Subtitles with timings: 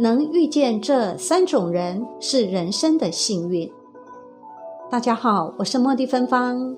[0.00, 3.70] 能遇见这三种人是人生的幸运。
[4.90, 6.74] 大家好，我是茉莉芬芳。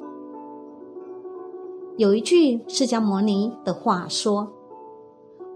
[1.98, 4.52] 有一句释迦牟尼的话说：“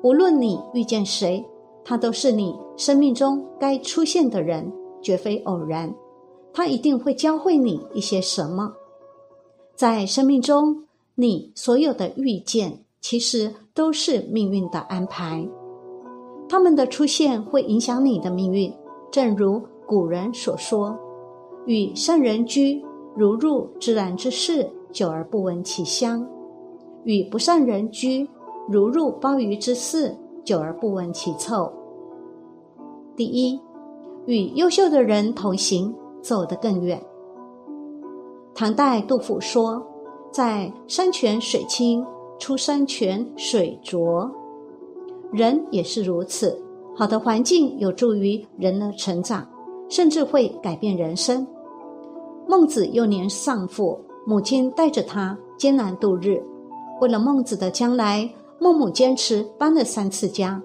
[0.05, 1.45] 无论你遇见谁，
[1.85, 4.73] 他都是你生命中该出现的人，
[5.03, 5.93] 绝非偶然。
[6.55, 8.73] 他一定会教会你一些什么。
[9.75, 10.85] 在生命中，
[11.17, 15.45] 你所有的遇见，其实都是命运的安排。
[16.49, 18.73] 他们的出现会影响你的命运，
[19.11, 20.97] 正如古人所说。”
[21.67, 22.81] 与善人居，
[23.17, 26.25] 如入自然之室，久而不闻其香；
[27.03, 28.29] 与不善人居，
[28.69, 31.73] 如入鲍鱼之肆，久而不闻其臭。
[33.17, 33.61] 第一，
[34.27, 37.03] 与优秀的人同行，走得更远。
[38.55, 39.85] 唐代杜甫说
[40.31, 42.07] ：“在山泉水清，
[42.39, 44.31] 出山泉水浊。”
[45.37, 46.59] 人也是如此，
[46.97, 49.47] 好的环境有助于人的成长，
[49.91, 51.47] 甚至会改变人生。
[52.49, 56.43] 孟子幼年丧父，母亲带着他艰难度日。
[57.03, 58.27] 为了孟子的将来，
[58.59, 60.63] 孟母坚持搬了三次家。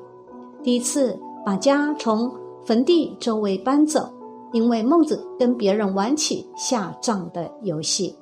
[0.63, 2.31] 第一次把家从
[2.63, 4.09] 坟地周围搬走，
[4.53, 8.15] 因为孟子跟别人玩起下葬的游戏；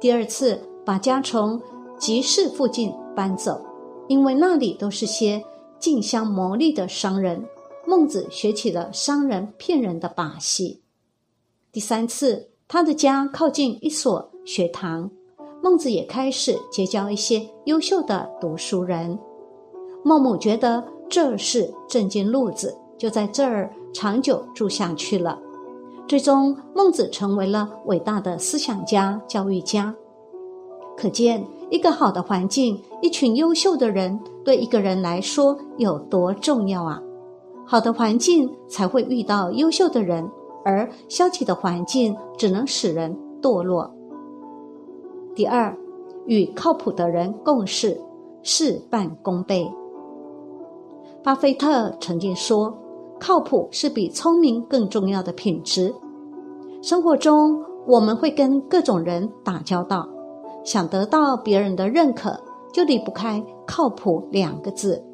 [0.00, 1.60] 第二次把家从
[1.98, 3.60] 集市附近搬走，
[4.06, 5.42] 因为那里都是些
[5.78, 7.44] 竞相谋利的商人，
[7.86, 10.80] 孟子学起了商人骗人的把戏；
[11.72, 12.50] 第三次。
[12.70, 15.10] 他的家靠近一所学堂，
[15.62, 19.18] 孟子也开始结交一些优秀的读书人。
[20.04, 25.40] 孟母觉得这是正经路子，就在这儿长久住下去了。
[26.06, 29.96] 最终，孟子成为了伟大的思想家、教育家。
[30.94, 37.02] 可见，一个好的环境，一群优秀的人，对一个人来说有多重要啊！
[37.66, 40.26] 好的环境才会遇到优秀的人。
[40.64, 43.90] 而消极的环境只能使人堕落。
[45.34, 45.76] 第二，
[46.26, 48.00] 与靠谱的人共事，
[48.42, 49.70] 事半功倍。
[51.22, 52.74] 巴菲特曾经说
[53.20, 55.94] ：“靠谱是比聪明更重要的品质。”
[56.82, 60.08] 生活中，我们会跟各种人打交道，
[60.64, 62.38] 想得到别人的认可，
[62.78, 65.04] 就离不开“靠谱”两个字。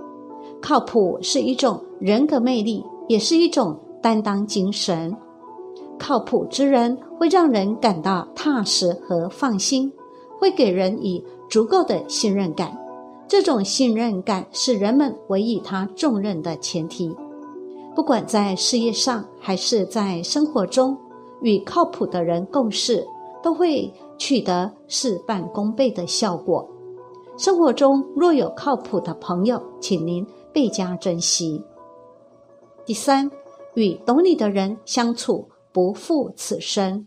[0.61, 5.17] 靠谱是一种人格魅力，也是一种担当精神。
[5.99, 9.91] 靠谱之人会让人感到踏实和放心，
[10.39, 12.79] 会给人以足够的信任感。
[13.27, 17.17] 这种信任感是人们委以他重任的前提。
[17.95, 20.95] 不管在事业上还是在生活中，
[21.41, 23.07] 与靠谱的人共事，
[23.43, 26.69] 都会取得事半功倍的效果。
[27.37, 31.63] 生活中若有靠谱的朋友，请您倍加珍惜。
[32.85, 33.31] 第三，
[33.75, 35.49] 与懂你的人相处。
[35.73, 37.05] 不负此生。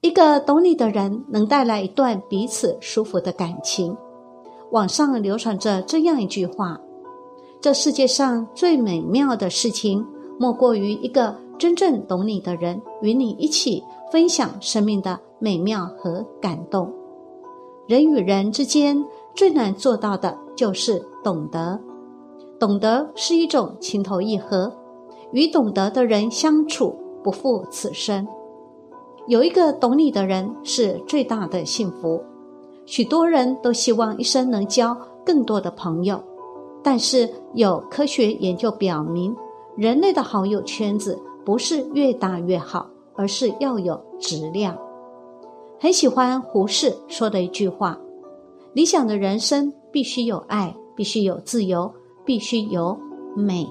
[0.00, 3.96] 一个懂你的人，能带来一段彼此舒服的感情。
[4.72, 6.76] 网上流传着这样一句话
[7.62, 10.04] ：“这世界上最美妙的事情，
[10.40, 13.80] 莫过于一个真正懂你的人，与你一起
[14.10, 16.92] 分享生命的美妙和感动。”
[17.86, 21.80] 人与人之间最难做到的就是懂得。
[22.58, 24.72] 懂得是一种情投意合，
[25.32, 26.98] 与懂得的人相处。
[27.22, 28.28] 不负此生，
[29.28, 32.22] 有一个懂你的人是最大的幸福。
[32.84, 36.22] 许多人都希望一生能交更多的朋友，
[36.82, 39.34] 但是有科学研究表明，
[39.74, 44.76] 人类的好友圈子不是越大越好，而是要有质量。
[45.80, 47.98] 很喜欢胡适说的一句话
[48.74, 51.92] ：“理想的人生必须有爱，必须有自由，
[52.24, 52.98] 必须有
[53.36, 53.66] 美。”